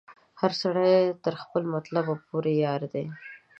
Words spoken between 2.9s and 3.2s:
دی